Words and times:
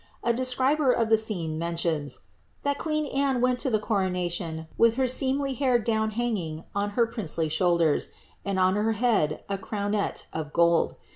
A 0.23 0.33
describer 0.33 0.91
of 0.91 1.09
the 1.09 1.17
scene' 1.19 1.59
mentions, 1.59 2.17
^ 2.17 2.19
that 2.63 2.79
queen 2.79 3.05
Anne 3.05 3.39
went 3.39 3.59
to 3.59 3.69
the 3.69 3.77
coro 3.77 4.09
nation 4.09 4.65
with 4.75 4.95
her 4.95 5.05
seemly 5.05 5.53
hair 5.53 5.77
down 5.77 6.09
hanging 6.09 6.65
on 6.73 6.91
her 6.97 7.05
princely 7.05 7.49
shoulders, 7.49 8.09
and 8.43 8.57
on 8.57 8.73
her 8.77 8.93
head 8.93 9.43
a 9.47 9.59
crownet 9.59 10.25
of 10.33 10.53
gold. 10.53 10.95